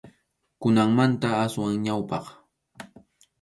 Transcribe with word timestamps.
Kunanmanta 0.61 1.29
aswan 1.45 1.75
ñawpaq. 1.85 2.25